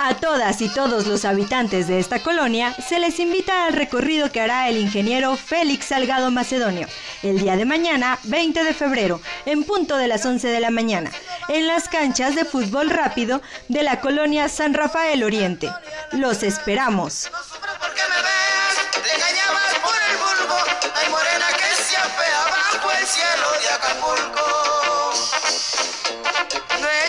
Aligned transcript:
A 0.00 0.14
todas 0.14 0.62
y 0.62 0.68
todos 0.68 1.06
los 1.06 1.24
habitantes 1.24 1.86
de 1.86 1.98
esta 1.98 2.22
colonia 2.22 2.74
se 2.74 2.98
les 2.98 3.18
invita 3.18 3.66
al 3.66 3.74
recorrido 3.74 4.32
que 4.32 4.40
hará 4.40 4.68
el 4.68 4.78
ingeniero 4.78 5.36
Félix 5.36 5.86
Salgado 5.86 6.30
Macedonio 6.30 6.88
el 7.22 7.40
día 7.40 7.56
de 7.56 7.64
mañana, 7.64 8.18
20 8.24 8.64
de 8.64 8.74
febrero, 8.74 9.20
en 9.44 9.64
punto 9.64 9.96
de 9.96 10.08
las 10.08 10.24
11 10.24 10.48
de 10.48 10.60
la 10.60 10.70
mañana, 10.70 11.10
en 11.48 11.66
las 11.66 11.88
canchas 11.88 12.36
de 12.36 12.44
fútbol 12.44 12.90
rápido 12.90 13.42
de 13.68 13.82
la 13.82 14.00
colonia 14.00 14.48
San 14.48 14.72
Rafael 14.72 15.24
Oriente. 15.24 15.70
Los 16.12 16.42
esperamos. 16.42 17.30
Acapulco. 23.74 24.67